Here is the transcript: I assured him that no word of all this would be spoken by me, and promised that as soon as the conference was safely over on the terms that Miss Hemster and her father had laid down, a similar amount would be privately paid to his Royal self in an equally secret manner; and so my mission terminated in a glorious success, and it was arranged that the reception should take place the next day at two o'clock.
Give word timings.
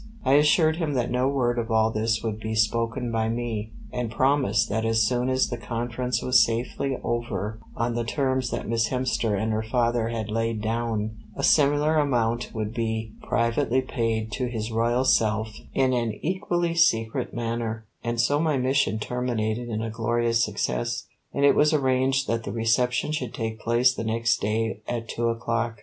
I 0.25 0.33
assured 0.33 0.77
him 0.77 0.95
that 0.95 1.11
no 1.11 1.27
word 1.27 1.59
of 1.59 1.69
all 1.69 1.91
this 1.91 2.23
would 2.23 2.39
be 2.39 2.55
spoken 2.55 3.11
by 3.11 3.29
me, 3.29 3.71
and 3.93 4.09
promised 4.09 4.67
that 4.69 4.83
as 4.83 5.03
soon 5.03 5.29
as 5.29 5.47
the 5.49 5.59
conference 5.59 6.23
was 6.23 6.43
safely 6.43 6.97
over 7.03 7.59
on 7.75 7.93
the 7.93 8.03
terms 8.03 8.49
that 8.49 8.67
Miss 8.67 8.89
Hemster 8.89 9.35
and 9.39 9.51
her 9.51 9.61
father 9.61 10.07
had 10.09 10.31
laid 10.31 10.59
down, 10.59 11.17
a 11.35 11.43
similar 11.43 11.97
amount 11.99 12.49
would 12.51 12.73
be 12.73 13.13
privately 13.21 13.81
paid 13.83 14.31
to 14.31 14.47
his 14.47 14.71
Royal 14.71 15.05
self 15.05 15.53
in 15.75 15.93
an 15.93 16.13
equally 16.23 16.73
secret 16.73 17.31
manner; 17.31 17.85
and 18.03 18.19
so 18.19 18.39
my 18.39 18.57
mission 18.57 18.97
terminated 18.97 19.69
in 19.69 19.83
a 19.83 19.91
glorious 19.91 20.43
success, 20.43 21.05
and 21.31 21.45
it 21.45 21.55
was 21.55 21.75
arranged 21.75 22.25
that 22.27 22.43
the 22.43 22.51
reception 22.51 23.11
should 23.11 23.35
take 23.35 23.59
place 23.59 23.93
the 23.93 24.03
next 24.03 24.41
day 24.41 24.81
at 24.87 25.07
two 25.07 25.27
o'clock. 25.27 25.77